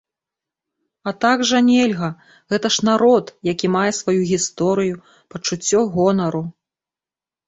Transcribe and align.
А 1.09 1.11
так 1.25 1.41
жа 1.49 1.59
нельга, 1.67 2.07
гэта 2.53 2.71
ж 2.75 2.85
народ, 2.89 3.25
які 3.49 3.69
мае 3.75 3.83
сваю 3.97 4.21
гісторыю, 4.31 4.95
пачуццё 5.35 5.79
гонару. 5.97 6.43